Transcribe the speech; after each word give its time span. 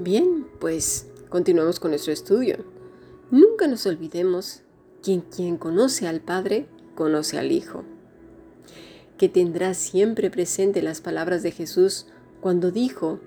Bien, 0.00 0.46
pues 0.60 1.06
continuamos 1.28 1.80
con 1.80 1.90
nuestro 1.90 2.12
estudio. 2.12 2.58
Nunca 3.32 3.66
nos 3.66 3.84
olvidemos 3.84 4.60
que 5.02 5.20
quien 5.34 5.56
conoce 5.56 6.06
al 6.06 6.20
Padre, 6.20 6.68
conoce 6.94 7.36
al 7.36 7.50
Hijo. 7.50 7.82
Que 9.16 9.28
tendrá 9.28 9.74
siempre 9.74 10.30
presente 10.30 10.82
las 10.82 11.00
palabras 11.00 11.42
de 11.42 11.50
Jesús 11.50 12.06
cuando 12.40 12.70
dijo 12.70 13.18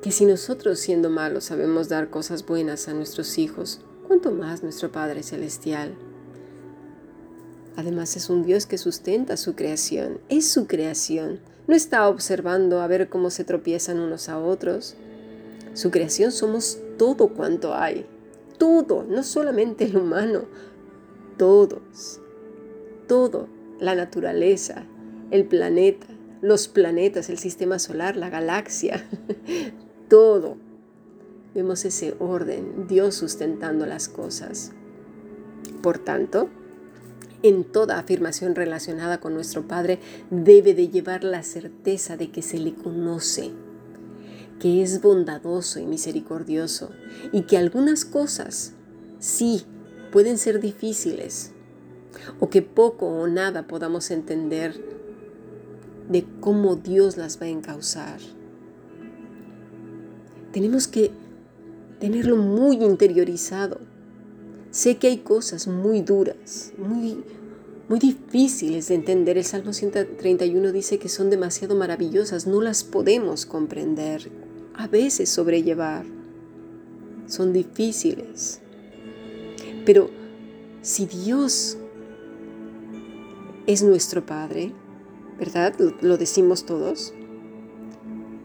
que 0.00 0.10
si 0.10 0.24
nosotros 0.24 0.78
siendo 0.78 1.10
malos 1.10 1.44
sabemos 1.44 1.90
dar 1.90 2.08
cosas 2.08 2.46
buenas 2.46 2.88
a 2.88 2.94
nuestros 2.94 3.36
hijos, 3.36 3.82
cuánto 4.08 4.32
más 4.32 4.62
nuestro 4.62 4.90
Padre 4.90 5.22
Celestial. 5.22 5.94
Además 7.76 8.16
es 8.16 8.30
un 8.30 8.42
Dios 8.42 8.64
que 8.64 8.78
sustenta 8.78 9.36
su 9.36 9.54
creación, 9.54 10.18
es 10.30 10.48
su 10.48 10.66
creación. 10.66 11.40
No 11.66 11.74
está 11.74 12.08
observando 12.08 12.80
a 12.80 12.86
ver 12.86 13.10
cómo 13.10 13.28
se 13.28 13.44
tropiezan 13.44 14.00
unos 14.00 14.30
a 14.30 14.38
otros, 14.38 14.96
su 15.76 15.90
creación 15.90 16.32
somos 16.32 16.78
todo 16.96 17.28
cuanto 17.28 17.74
hay. 17.74 18.06
Todo, 18.56 19.04
no 19.04 19.22
solamente 19.22 19.84
el 19.84 19.98
humano, 19.98 20.46
todos. 21.36 22.18
Todo, 23.06 23.46
la 23.78 23.94
naturaleza, 23.94 24.86
el 25.30 25.44
planeta, 25.44 26.06
los 26.40 26.66
planetas, 26.66 27.28
el 27.28 27.36
sistema 27.36 27.78
solar, 27.78 28.16
la 28.16 28.30
galaxia, 28.30 29.06
todo. 30.08 30.56
Vemos 31.54 31.84
ese 31.84 32.16
orden, 32.20 32.86
Dios 32.88 33.14
sustentando 33.14 33.84
las 33.84 34.08
cosas. 34.08 34.72
Por 35.82 35.98
tanto, 35.98 36.48
en 37.42 37.64
toda 37.64 37.98
afirmación 37.98 38.54
relacionada 38.54 39.20
con 39.20 39.34
nuestro 39.34 39.68
Padre 39.68 39.98
debe 40.30 40.72
de 40.72 40.88
llevar 40.88 41.22
la 41.22 41.42
certeza 41.42 42.16
de 42.16 42.30
que 42.30 42.40
se 42.40 42.58
le 42.58 42.72
conoce 42.72 43.52
que 44.60 44.82
es 44.82 45.02
bondadoso 45.02 45.78
y 45.80 45.86
misericordioso 45.86 46.90
y 47.32 47.42
que 47.42 47.56
algunas 47.56 48.04
cosas 48.04 48.72
sí 49.18 49.64
pueden 50.12 50.38
ser 50.38 50.60
difíciles 50.60 51.52
o 52.40 52.48
que 52.48 52.62
poco 52.62 53.06
o 53.06 53.26
nada 53.26 53.66
podamos 53.66 54.10
entender 54.10 54.80
de 56.08 56.24
cómo 56.40 56.76
Dios 56.76 57.16
las 57.16 57.40
va 57.40 57.46
a 57.46 57.50
encauzar. 57.50 58.20
Tenemos 60.52 60.88
que 60.88 61.10
tenerlo 62.00 62.36
muy 62.36 62.76
interiorizado. 62.82 63.80
Sé 64.70 64.96
que 64.96 65.08
hay 65.08 65.18
cosas 65.18 65.66
muy 65.66 66.00
duras, 66.00 66.72
muy, 66.78 67.22
muy 67.88 67.98
difíciles 67.98 68.88
de 68.88 68.94
entender. 68.94 69.36
El 69.36 69.44
Salmo 69.44 69.72
131 69.72 70.72
dice 70.72 70.98
que 70.98 71.08
son 71.08 71.30
demasiado 71.30 71.74
maravillosas, 71.74 72.46
no 72.46 72.62
las 72.62 72.84
podemos 72.84 73.44
comprender 73.46 74.30
a 74.76 74.86
veces 74.88 75.28
sobrellevar. 75.28 76.04
Son 77.26 77.52
difíciles. 77.52 78.60
Pero 79.84 80.10
si 80.82 81.06
Dios 81.06 81.76
es 83.66 83.82
nuestro 83.82 84.24
Padre, 84.24 84.72
¿verdad? 85.38 85.74
Lo 86.00 86.16
decimos 86.16 86.66
todos. 86.66 87.12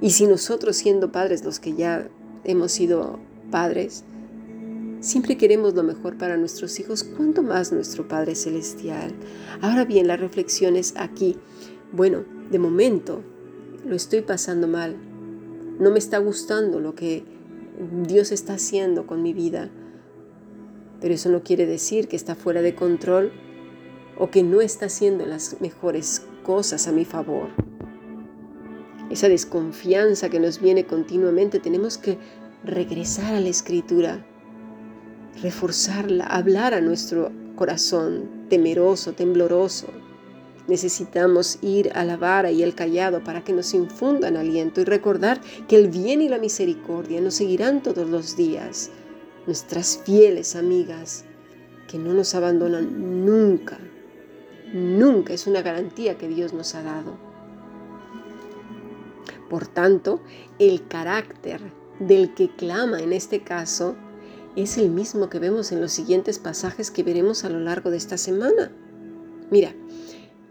Y 0.02 0.12
si 0.12 0.26
nosotros 0.26 0.78
siendo 0.78 1.12
padres, 1.12 1.44
los 1.46 1.60
que 1.60 1.76
ya 1.76 2.10
hemos 2.44 2.72
sido 2.72 3.20
padres, 3.52 4.04
siempre 5.00 5.38
queremos 5.38 5.76
lo 5.76 5.84
mejor 5.84 6.18
para 6.18 6.38
nuestros 6.38 6.80
hijos, 6.80 7.04
¿cuánto 7.04 7.44
más 7.44 7.72
nuestro 7.72 8.08
Padre 8.08 8.34
Celestial? 8.34 9.14
Ahora 9.62 9.86
bien, 9.86 10.08
la 10.08 10.18
reflexión 10.18 10.76
es 10.76 10.96
aquí. 10.98 11.38
Bueno, 11.92 12.24
de 12.50 12.58
momento 12.58 13.22
lo 13.86 13.96
estoy 13.96 14.22
pasando 14.22 14.68
mal, 14.68 14.96
no 15.80 15.92
me 15.92 16.00
está 16.00 16.18
gustando 16.20 16.80
lo 16.80 16.96
que 16.96 17.24
Dios 18.08 18.32
está 18.32 18.54
haciendo 18.54 19.08
con 19.08 19.24
mi 19.24 19.34
vida. 19.34 19.70
Pero 21.00 21.14
eso 21.14 21.30
no 21.30 21.44
quiere 21.44 21.66
decir 21.66 22.08
que 22.08 22.16
está 22.16 22.36
fuera 22.36 22.62
de 22.62 22.76
control 22.76 23.32
o 24.18 24.30
que 24.30 24.44
no 24.44 24.62
está 24.62 24.86
haciendo 24.86 25.26
las 25.26 25.60
mejores 25.62 26.26
cosas 26.44 26.88
a 26.88 26.92
mi 26.92 27.06
favor. 27.06 27.50
Esa 29.10 29.28
desconfianza 29.28 30.30
que 30.30 30.40
nos 30.40 30.62
viene 30.62 30.86
continuamente 30.86 31.60
tenemos 31.60 31.98
que 31.98 32.18
regresar 32.64 33.34
a 33.34 33.40
la 33.40 33.50
escritura, 33.50 34.26
reforzarla, 35.42 36.26
hablar 36.26 36.74
a 36.74 36.82
nuestro 36.82 37.32
corazón 37.56 38.48
temeroso, 38.50 39.14
tembloroso, 39.14 39.88
Necesitamos 40.68 41.58
ir 41.62 41.92
a 41.96 42.04
la 42.06 42.18
vara 42.18 42.52
y 42.52 42.64
el 42.64 42.76
callado 42.76 43.24
para 43.24 43.44
que 43.44 43.54
nos 43.54 43.74
infundan 43.74 44.38
aliento 44.38 44.82
y 44.82 44.86
recordar 44.86 45.42
que 45.68 45.76
el 45.76 45.90
bien 45.90 46.22
y 46.22 46.30
la 46.30 46.38
misericordia 46.38 47.20
nos 47.22 47.36
seguirán 47.36 47.82
todos 47.82 48.10
los 48.10 48.36
días. 48.36 48.92
Nuestras 49.48 50.00
fieles 50.06 50.56
amigas 50.56 51.26
que 51.88 51.98
no 51.98 52.14
nos 52.14 52.36
abandonan 52.36 53.26
nunca, 53.26 53.80
nunca 54.72 55.34
es 55.34 55.48
una 55.48 55.62
garantía 55.62 56.18
que 56.18 56.28
Dios 56.28 56.54
nos 56.54 56.76
ha 56.76 56.84
dado. 56.84 57.18
Por 59.50 59.68
tanto, 59.68 60.22
el 60.60 60.88
carácter 60.88 61.60
del 62.00 62.34
que 62.34 62.50
clama 62.56 63.02
en 63.02 63.12
este 63.12 63.42
caso 63.42 63.96
es 64.56 64.78
el 64.78 64.90
mismo 64.90 65.30
que 65.30 65.40
vemos 65.40 65.72
en 65.72 65.82
los 65.82 65.92
siguientes 65.92 66.40
pasajes 66.40 66.92
que 66.92 67.04
veremos 67.04 67.44
a 67.44 67.50
lo 67.50 67.60
largo 67.60 67.90
de 67.90 67.98
esta 67.98 68.18
semana. 68.18 68.72
Mira, 69.50 69.74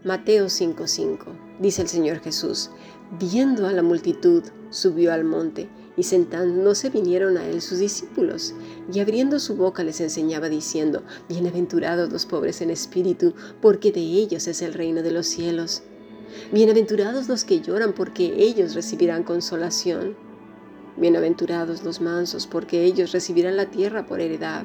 Mateo 0.02 0.46
5:5 0.46 1.26
dice 1.58 1.82
el 1.82 1.88
Señor 1.88 2.20
Jesús, 2.20 2.70
viendo 3.18 3.66
a 3.66 3.72
la 3.72 3.82
multitud, 3.82 4.42
subió 4.70 5.12
al 5.12 5.24
monte, 5.24 5.68
y 5.94 6.04
sentándose 6.04 6.88
vinieron 6.88 7.36
a 7.36 7.46
él 7.46 7.60
sus 7.60 7.80
discípulos, 7.80 8.54
y 8.90 9.00
abriendo 9.00 9.38
su 9.38 9.56
boca 9.56 9.84
les 9.84 10.00
enseñaba 10.00 10.48
diciendo, 10.48 11.02
Bienaventurados 11.28 12.10
los 12.10 12.24
pobres 12.24 12.62
en 12.62 12.70
espíritu, 12.70 13.34
porque 13.60 13.92
de 13.92 14.00
ellos 14.00 14.48
es 14.48 14.62
el 14.62 14.72
reino 14.72 15.02
de 15.02 15.10
los 15.10 15.26
cielos. 15.26 15.82
Bienaventurados 16.50 17.28
los 17.28 17.44
que 17.44 17.60
lloran, 17.60 17.92
porque 17.92 18.32
ellos 18.38 18.74
recibirán 18.74 19.22
consolación. 19.22 20.16
Bienaventurados 20.96 21.84
los 21.84 22.00
mansos, 22.00 22.46
porque 22.46 22.84
ellos 22.84 23.12
recibirán 23.12 23.58
la 23.58 23.66
tierra 23.66 24.06
por 24.06 24.22
heredad. 24.22 24.64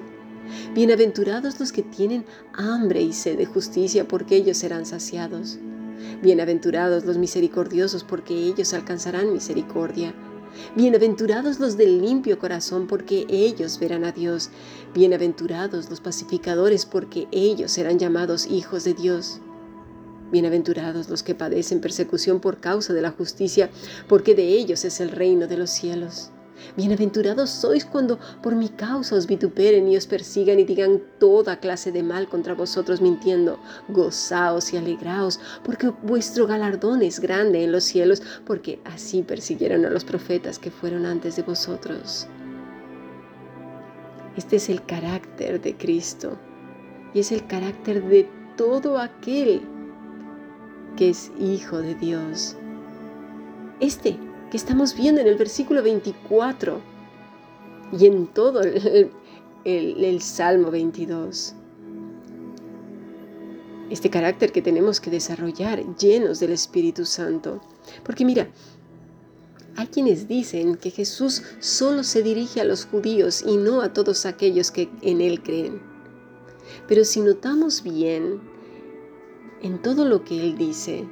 Bienaventurados 0.73 1.59
los 1.59 1.71
que 1.71 1.83
tienen 1.83 2.25
hambre 2.53 3.01
y 3.01 3.13
sed 3.13 3.37
de 3.37 3.45
justicia, 3.45 4.07
porque 4.07 4.35
ellos 4.35 4.57
serán 4.57 4.85
saciados. 4.85 5.57
Bienaventurados 6.21 7.05
los 7.05 7.17
misericordiosos, 7.17 8.03
porque 8.03 8.33
ellos 8.33 8.73
alcanzarán 8.73 9.33
misericordia. 9.33 10.13
Bienaventurados 10.75 11.59
los 11.59 11.77
del 11.77 12.01
limpio 12.01 12.39
corazón, 12.39 12.87
porque 12.87 13.25
ellos 13.29 13.79
verán 13.79 14.05
a 14.05 14.11
Dios. 14.11 14.49
Bienaventurados 14.93 15.89
los 15.89 16.01
pacificadores, 16.01 16.85
porque 16.85 17.27
ellos 17.31 17.71
serán 17.71 17.99
llamados 17.99 18.47
hijos 18.47 18.83
de 18.83 18.93
Dios. 18.93 19.41
Bienaventurados 20.31 21.09
los 21.09 21.23
que 21.23 21.35
padecen 21.35 21.81
persecución 21.81 22.39
por 22.39 22.59
causa 22.59 22.93
de 22.93 23.01
la 23.01 23.11
justicia, 23.11 23.69
porque 24.07 24.35
de 24.35 24.47
ellos 24.49 24.83
es 24.83 24.99
el 24.99 25.11
reino 25.11 25.47
de 25.47 25.57
los 25.57 25.69
cielos. 25.69 26.31
Bienaventurados 26.75 27.49
sois 27.49 27.85
cuando 27.85 28.19
por 28.41 28.55
mi 28.55 28.69
causa 28.69 29.15
os 29.15 29.27
vituperen 29.27 29.87
y 29.87 29.97
os 29.97 30.07
persigan 30.07 30.59
y 30.59 30.63
digan 30.63 31.01
toda 31.19 31.59
clase 31.59 31.91
de 31.91 32.03
mal 32.03 32.27
contra 32.27 32.53
vosotros 32.53 33.01
mintiendo. 33.01 33.59
Gozaos 33.89 34.73
y 34.73 34.77
alegraos, 34.77 35.39
porque 35.63 35.91
vuestro 36.03 36.47
galardón 36.47 37.01
es 37.01 37.19
grande 37.19 37.63
en 37.63 37.71
los 37.71 37.83
cielos, 37.83 38.21
porque 38.45 38.79
así 38.85 39.21
persiguieron 39.21 39.85
a 39.85 39.89
los 39.89 40.05
profetas 40.05 40.59
que 40.59 40.71
fueron 40.71 41.05
antes 41.05 41.35
de 41.35 41.43
vosotros. 41.43 42.27
Este 44.35 44.57
es 44.57 44.69
el 44.69 44.85
carácter 44.85 45.61
de 45.61 45.77
Cristo 45.77 46.37
y 47.13 47.19
es 47.19 47.31
el 47.31 47.47
carácter 47.47 48.03
de 48.03 48.29
todo 48.57 48.99
aquel 48.99 49.61
que 50.97 51.09
es 51.09 51.31
hijo 51.39 51.81
de 51.81 51.95
Dios. 51.95 52.57
Este 53.79 54.17
estamos 54.55 54.95
viendo 54.95 55.21
en 55.21 55.27
el 55.27 55.35
versículo 55.35 55.83
24 55.83 56.79
y 57.97 58.05
en 58.05 58.27
todo 58.27 58.61
el, 58.61 59.11
el, 59.63 60.21
Salmo 60.21 60.71
22. 60.71 61.53
Este 63.89 64.09
carácter 64.09 64.51
que 64.51 64.61
tenemos 64.61 64.99
que 64.99 65.11
desarrollar 65.11 65.83
llenos 65.97 66.39
del 66.39 66.51
Espíritu 66.51 67.05
Santo. 67.05 67.61
Porque 68.03 68.25
mira, 68.25 68.49
hay 69.75 69.87
quienes 69.87 70.27
dicen 70.27 70.75
que 70.75 70.89
Jesús 70.89 71.43
solo 71.59 72.03
se 72.03 72.23
dirige 72.23 72.61
a 72.61 72.65
los 72.65 72.85
judíos 72.85 73.43
y 73.45 73.57
no 73.57 73.81
a 73.81 73.93
todos 73.93 74.25
aquellos 74.25 74.71
que 74.71 74.89
en 75.01 75.21
Él 75.21 75.43
creen. 75.43 75.81
Pero 76.87 77.03
si 77.03 77.21
notamos 77.21 77.83
bien 77.83 78.39
en 79.61 79.81
todo 79.81 80.05
lo 80.05 80.23
que 80.23 80.41
Él 80.41 80.57
dice, 80.57 81.05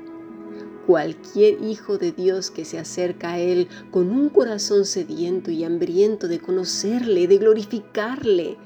Cualquier 0.87 1.61
hijo 1.63 1.97
de 1.97 2.11
Dios 2.11 2.51
que 2.51 2.65
se 2.65 2.77
acerca 2.77 3.33
a 3.33 3.39
Él 3.39 3.67
con 3.91 4.09
un 4.09 4.29
corazón 4.29 4.85
sediento 4.85 5.49
y 5.49 5.63
hambriento 5.63 6.27
de 6.27 6.39
conocerle, 6.39 7.27
de 7.27 7.37
glorificarle, 7.37 8.57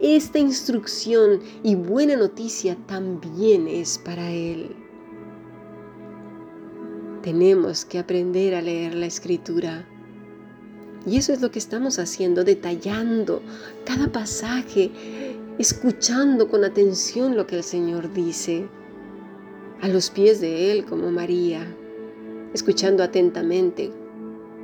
esta 0.00 0.38
instrucción 0.38 1.40
y 1.62 1.74
buena 1.74 2.16
noticia 2.16 2.74
también 2.86 3.68
es 3.68 3.98
para 3.98 4.30
Él. 4.30 4.74
Tenemos 7.22 7.84
que 7.84 7.98
aprender 7.98 8.54
a 8.54 8.62
leer 8.62 8.94
la 8.94 9.04
escritura. 9.04 9.86
Y 11.06 11.18
eso 11.18 11.34
es 11.34 11.42
lo 11.42 11.50
que 11.50 11.58
estamos 11.58 11.98
haciendo, 11.98 12.44
detallando 12.44 13.42
cada 13.84 14.10
pasaje, 14.10 14.90
escuchando 15.58 16.48
con 16.48 16.64
atención 16.64 17.36
lo 17.36 17.46
que 17.46 17.56
el 17.56 17.62
Señor 17.62 18.10
dice, 18.14 18.68
a 19.80 19.88
los 19.88 20.10
pies 20.10 20.40
de 20.40 20.72
Él 20.72 20.84
como 20.84 21.10
María, 21.10 21.66
escuchando 22.54 23.02
atentamente 23.02 23.90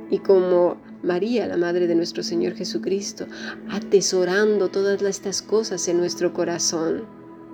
y 0.09 0.19
como 0.19 0.77
María, 1.03 1.47
la 1.47 1.57
Madre 1.57 1.87
de 1.87 1.95
nuestro 1.95 2.23
Señor 2.23 2.53
Jesucristo, 2.53 3.25
atesorando 3.69 4.69
todas 4.69 5.01
estas 5.01 5.41
cosas 5.41 5.87
en 5.87 5.97
nuestro 5.97 6.33
corazón 6.33 7.05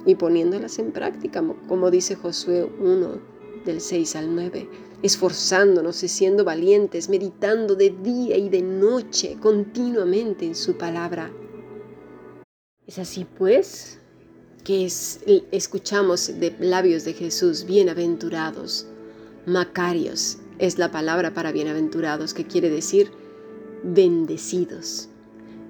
y 0.06 0.15
poniéndolas 0.15 0.80
en 0.80 0.92
práctica, 0.92 1.44
como 1.68 1.89
dice 1.92 2.15
Josué 2.15 2.69
1, 2.80 3.21
del 3.66 3.81
6 3.81 4.16
al 4.16 4.36
9 4.36 4.69
esforzándonos 5.04 6.01
y 6.01 6.07
siendo 6.07 6.45
valientes, 6.45 7.09
meditando 7.09 7.75
de 7.75 7.89
día 7.89 8.38
y 8.38 8.50
de 8.50 8.62
noche 8.62 9.38
continuamente 9.39 10.45
en 10.45 10.56
su 10.56 10.77
palabra. 10.77 11.30
Es 12.88 12.98
así 12.98 13.25
pues 13.25 14.00
que 14.63 14.86
escuchamos 15.51 16.39
de 16.39 16.56
labios 16.60 17.04
de 17.04 17.13
Jesús, 17.13 17.65
bienaventurados, 17.65 18.88
macarios 19.45 20.38
es 20.60 20.77
la 20.77 20.92
palabra 20.92 21.33
para 21.33 21.51
bienaventurados, 21.51 22.33
que 22.33 22.45
quiere 22.45 22.69
decir 22.69 23.12
bendecidos, 23.83 25.10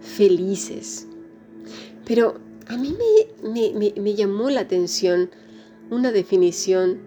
felices. 0.02 1.08
Pero 2.06 2.40
a 2.68 2.78
mí 2.78 2.96
me, 3.44 3.94
me 4.00 4.14
llamó 4.14 4.50
la 4.50 4.62
atención 4.62 5.32
una 5.90 6.12
definición 6.12 7.00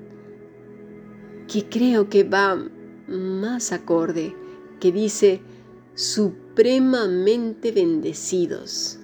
que 1.46 1.68
creo 1.68 2.08
que 2.08 2.24
va 2.24 2.68
más 3.06 3.72
acorde, 3.72 4.34
que 4.80 4.90
dice 4.90 5.40
supremamente 5.94 7.70
bendecidos. 7.72 8.98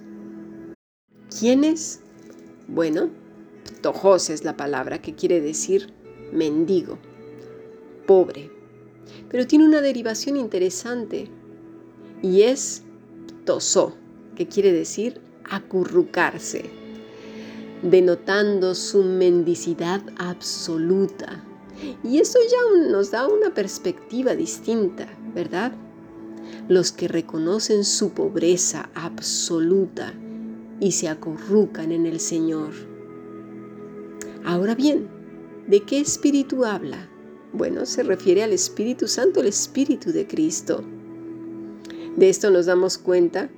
¿Quiénes? 1.39 2.02
Bueno, 2.73 3.11
tojos 3.83 4.31
es 4.31 4.45
la 4.45 4.57
palabra 4.57 5.03
que 5.03 5.15
quiere 5.15 5.43
decir 5.43 5.93
mendigo, 6.33 6.99
pobre, 8.07 8.51
pero 9.29 9.47
tiene 9.47 9.67
una 9.67 9.83
derivación 9.83 10.39
interesante 10.39 11.29
y 12.23 12.43
es 12.43 12.83
tosó, 13.45 13.95
que 14.37 14.49
quiere 14.49 14.73
decir 14.73 15.21
acurrucarse, 15.45 16.65
denotando 17.83 18.75
su 18.75 19.05
mendicidad 19.05 20.01
absoluta 20.17 21.45
y 22.03 22.21
eso 22.21 22.39
ya 22.51 22.89
nos 22.89 23.11
da 23.11 23.29
una 23.29 23.53
perspectiva 23.53 24.35
distinta, 24.35 25.07
¿verdad? 25.35 25.73
Los 26.71 26.91
que 26.91 27.07
reconocen 27.07 27.85
su 27.85 28.13
pobreza 28.15 28.89
absoluta 28.95 30.15
y 30.83 30.91
se 30.91 31.09
acurrucan 31.09 31.93
en 31.93 32.07
el 32.07 32.19
Señor. 32.19 32.71
Ahora 34.45 34.75
bien, 34.75 35.09
¿de 35.69 35.85
qué 35.85 36.01
espíritu 36.01 36.65
habla? 36.65 37.09
Bueno, 37.53 37.87
se 37.87 38.03
refiere 38.03 38.43
al 38.43 38.53
Espíritu 38.53 39.07
Santo, 39.07 39.41
el 39.41 39.47
Espíritu 39.47 40.11
de 40.11 40.27
Cristo. 40.27 40.83
De 42.17 42.29
esto 42.29 42.51
nos 42.51 42.67
damos 42.67 42.99
cuenta 42.99 43.49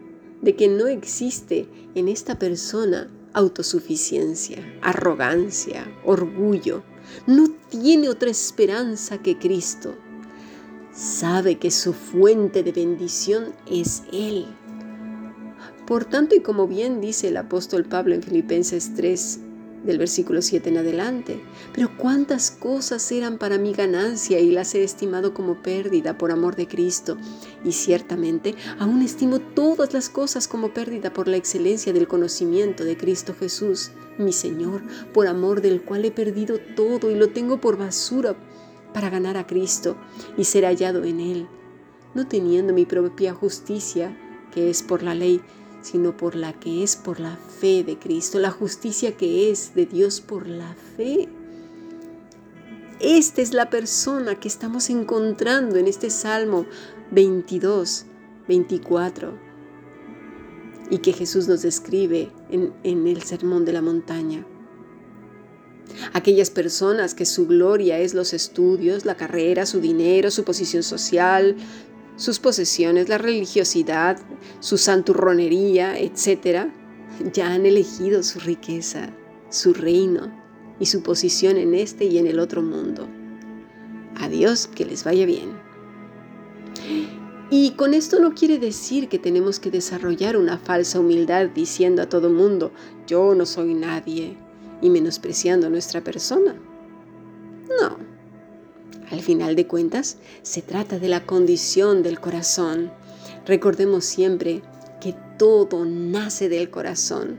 de 0.42 0.54
que 0.54 0.68
no 0.68 0.86
existe 0.86 1.66
en 1.94 2.08
esta 2.08 2.38
persona 2.38 3.10
autosuficiencia, 3.32 4.58
arrogancia, 4.82 5.90
orgullo, 6.04 6.82
no 7.26 7.46
tiene 7.70 8.10
otra 8.10 8.28
esperanza 8.28 9.22
que 9.22 9.38
Cristo. 9.38 9.94
Sabe 10.92 11.58
que 11.58 11.70
su 11.70 11.94
fuente 11.94 12.62
de 12.62 12.72
bendición 12.72 13.54
es 13.66 14.02
Él. 14.12 14.46
Por 15.86 16.04
tanto, 16.04 16.34
y 16.34 16.40
como 16.40 16.66
bien 16.66 17.00
dice 17.00 17.28
el 17.28 17.36
apóstol 17.36 17.84
Pablo 17.84 18.14
en 18.14 18.22
Filipenses 18.22 18.92
3, 18.94 19.40
del 19.84 19.98
versículo 19.98 20.42
7 20.42 20.70
en 20.70 20.78
adelante. 20.78 21.40
Pero 21.72 21.90
cuántas 21.96 22.50
cosas 22.50 23.10
eran 23.12 23.38
para 23.38 23.58
mi 23.58 23.72
ganancia 23.72 24.40
y 24.40 24.50
las 24.50 24.74
he 24.74 24.82
estimado 24.82 25.34
como 25.34 25.62
pérdida 25.62 26.18
por 26.18 26.30
amor 26.32 26.56
de 26.56 26.66
Cristo. 26.66 27.16
Y 27.64 27.72
ciertamente 27.72 28.54
aún 28.78 29.02
estimo 29.02 29.38
todas 29.40 29.92
las 29.92 30.08
cosas 30.08 30.48
como 30.48 30.72
pérdida 30.72 31.12
por 31.12 31.28
la 31.28 31.36
excelencia 31.36 31.92
del 31.92 32.08
conocimiento 32.08 32.84
de 32.84 32.96
Cristo 32.96 33.34
Jesús, 33.38 33.92
mi 34.18 34.32
Señor, 34.32 34.82
por 35.12 35.26
amor 35.26 35.60
del 35.60 35.82
cual 35.82 36.04
he 36.04 36.10
perdido 36.10 36.58
todo 36.58 37.10
y 37.10 37.14
lo 37.14 37.28
tengo 37.28 37.60
por 37.60 37.76
basura 37.76 38.34
para 38.92 39.10
ganar 39.10 39.36
a 39.36 39.46
Cristo 39.46 39.96
y 40.36 40.44
ser 40.44 40.64
hallado 40.64 41.04
en 41.04 41.20
Él, 41.20 41.48
no 42.14 42.26
teniendo 42.26 42.72
mi 42.72 42.86
propia 42.86 43.34
justicia, 43.34 44.16
que 44.52 44.70
es 44.70 44.84
por 44.84 45.02
la 45.02 45.16
ley, 45.16 45.40
sino 45.84 46.16
por 46.16 46.34
la 46.34 46.54
que 46.54 46.82
es 46.82 46.96
por 46.96 47.20
la 47.20 47.36
fe 47.36 47.84
de 47.84 47.98
Cristo, 47.98 48.38
la 48.38 48.50
justicia 48.50 49.16
que 49.18 49.50
es 49.50 49.74
de 49.74 49.84
Dios 49.84 50.22
por 50.22 50.48
la 50.48 50.74
fe. 50.96 51.28
Esta 53.00 53.42
es 53.42 53.52
la 53.52 53.68
persona 53.68 54.40
que 54.40 54.48
estamos 54.48 54.88
encontrando 54.88 55.76
en 55.76 55.86
este 55.86 56.08
Salmo 56.08 56.64
22, 57.10 58.06
24, 58.48 59.38
y 60.88 60.98
que 60.98 61.12
Jesús 61.12 61.48
nos 61.48 61.60
describe 61.60 62.32
en, 62.50 62.72
en 62.82 63.06
el 63.06 63.22
Sermón 63.22 63.66
de 63.66 63.74
la 63.74 63.82
Montaña. 63.82 64.46
Aquellas 66.14 66.48
personas 66.48 67.12
que 67.12 67.26
su 67.26 67.46
gloria 67.46 67.98
es 67.98 68.14
los 68.14 68.32
estudios, 68.32 69.04
la 69.04 69.16
carrera, 69.16 69.66
su 69.66 69.80
dinero, 69.80 70.30
su 70.30 70.44
posición 70.44 70.82
social, 70.82 71.56
sus 72.16 72.38
posesiones, 72.38 73.08
la 73.08 73.18
religiosidad, 73.18 74.18
su 74.60 74.78
santurronería, 74.78 75.98
etc., 75.98 76.68
ya 77.32 77.52
han 77.52 77.66
elegido 77.66 78.22
su 78.22 78.40
riqueza, 78.40 79.10
su 79.48 79.72
reino 79.72 80.32
y 80.80 80.86
su 80.86 81.02
posición 81.02 81.56
en 81.56 81.74
este 81.74 82.06
y 82.06 82.18
en 82.18 82.26
el 82.26 82.38
otro 82.38 82.62
mundo. 82.62 83.08
A 84.16 84.28
Dios 84.28 84.66
que 84.66 84.84
les 84.84 85.04
vaya 85.04 85.26
bien. 85.26 85.50
Y 87.50 87.72
con 87.72 87.94
esto 87.94 88.18
no 88.18 88.34
quiere 88.34 88.58
decir 88.58 89.08
que 89.08 89.18
tenemos 89.18 89.60
que 89.60 89.70
desarrollar 89.70 90.36
una 90.36 90.58
falsa 90.58 90.98
humildad 90.98 91.46
diciendo 91.46 92.02
a 92.02 92.08
todo 92.08 92.30
mundo, 92.30 92.72
yo 93.06 93.34
no 93.34 93.46
soy 93.46 93.74
nadie, 93.74 94.36
y 94.80 94.90
menospreciando 94.90 95.70
nuestra 95.70 96.02
persona. 96.02 96.54
No, 97.80 97.96
al 99.14 99.22
final 99.22 99.56
de 99.56 99.66
cuentas, 99.66 100.16
se 100.42 100.60
trata 100.60 100.98
de 100.98 101.08
la 101.08 101.24
condición 101.24 102.02
del 102.02 102.20
corazón. 102.20 102.90
Recordemos 103.46 104.04
siempre 104.04 104.60
que 105.00 105.14
todo 105.38 105.84
nace 105.84 106.48
del 106.48 106.68
corazón. 106.68 107.38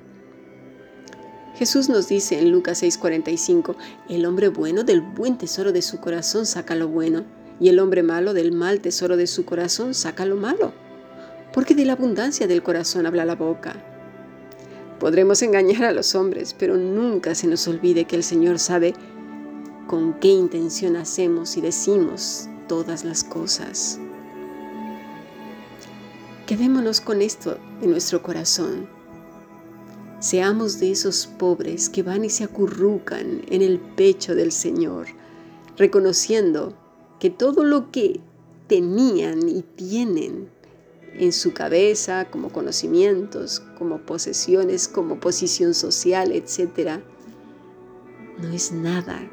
Jesús 1.57 1.89
nos 1.89 2.07
dice 2.07 2.39
en 2.39 2.51
Lucas 2.51 2.81
6:45, 2.81 3.75
el 4.09 4.25
hombre 4.25 4.47
bueno 4.47 4.83
del 4.83 5.01
buen 5.01 5.37
tesoro 5.37 5.71
de 5.71 5.81
su 5.81 5.99
corazón 5.99 6.45
saca 6.45 6.75
lo 6.75 6.87
bueno, 6.87 7.25
y 7.59 7.69
el 7.69 7.79
hombre 7.79 8.03
malo 8.03 8.33
del 8.33 8.51
mal 8.51 8.79
tesoro 8.79 9.17
de 9.17 9.27
su 9.27 9.45
corazón 9.45 9.93
saca 9.93 10.25
lo 10.25 10.35
malo, 10.35 10.73
porque 11.53 11.75
de 11.75 11.85
la 11.85 11.93
abundancia 11.93 12.47
del 12.47 12.63
corazón 12.63 13.05
habla 13.05 13.25
la 13.25 13.35
boca. 13.35 13.75
Podremos 14.99 15.41
engañar 15.41 15.83
a 15.83 15.91
los 15.91 16.15
hombres, 16.15 16.55
pero 16.57 16.77
nunca 16.77 17.35
se 17.35 17.47
nos 17.47 17.67
olvide 17.67 18.05
que 18.05 18.15
el 18.15 18.23
Señor 18.23 18.59
sabe 18.59 18.93
con 19.95 20.11
qué 20.15 20.27
intención 20.27 20.97
hacemos 20.97 21.55
y 21.55 21.61
decimos 21.61 22.49
todas 22.67 23.05
las 23.05 23.23
cosas. 23.23 23.97
Quedémonos 26.45 26.99
con 26.99 27.21
esto 27.21 27.57
en 27.81 27.91
nuestro 27.91 28.21
corazón. 28.21 28.89
Seamos 30.19 30.81
de 30.81 30.91
esos 30.91 31.27
pobres 31.27 31.87
que 31.87 32.03
van 32.03 32.25
y 32.25 32.29
se 32.29 32.43
acurrucan 32.43 33.43
en 33.47 33.61
el 33.61 33.79
pecho 33.79 34.35
del 34.35 34.51
Señor, 34.51 35.07
reconociendo 35.77 36.73
que 37.17 37.29
todo 37.29 37.63
lo 37.63 37.89
que 37.89 38.19
tenían 38.67 39.47
y 39.47 39.61
tienen 39.61 40.49
en 41.13 41.31
su 41.31 41.53
cabeza, 41.53 42.29
como 42.29 42.51
conocimientos, 42.51 43.63
como 43.77 43.99
posesiones, 43.99 44.89
como 44.89 45.21
posición 45.21 45.73
social, 45.73 46.33
etc., 46.33 46.99
no 48.41 48.49
es 48.49 48.73
nada 48.73 49.31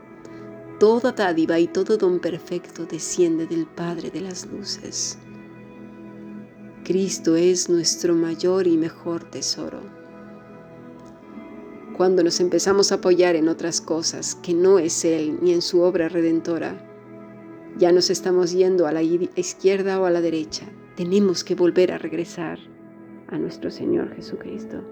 Toda 0.83 1.12
dádiva 1.12 1.61
y 1.61 1.69
todo 1.69 1.97
don 1.97 2.19
perfecto 2.19 2.87
desciende 2.87 3.47
del 3.47 3.67
Padre 3.67 4.11
de 4.11 4.21
las 4.21 4.47
Luces. 4.47 5.17
Cristo 6.83 7.37
es 7.37 7.71
nuestro 7.71 8.17
mayor 8.17 8.67
y 8.67 8.77
mejor 8.77 9.23
tesoro. 9.23 9.79
Cuando 11.97 12.25
nos 12.25 12.41
empezamos 12.41 12.91
a 12.91 12.97
apoyar 12.97 13.37
en 13.37 13.47
otras 13.47 13.81
cosas 13.81 14.35
que 14.35 14.55
no 14.55 14.81
es 14.81 15.05
Él 15.05 15.39
ni 15.41 15.53
en 15.53 15.62
su 15.62 15.83
obra 15.83 16.09
redentora, 16.09 16.85
ya 17.79 17.93
nos 17.93 18.11
estamos 18.11 18.51
yendo 18.51 18.89
a 18.89 18.93
la 18.93 19.05
izquierda 19.05 20.01
o 20.01 20.07
a 20.07 20.11
la 20.11 20.21
derecha. 20.21 20.67
Tenemos 20.97 21.45
que 21.45 21.55
volver 21.55 21.93
a 21.93 21.99
regresar 21.99 22.59
a 23.29 23.39
nuestro 23.39 23.71
Señor 23.71 24.17
Jesucristo. 24.17 24.83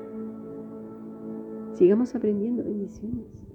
Sigamos 1.75 2.15
aprendiendo 2.15 2.63
bendiciones. 2.63 3.50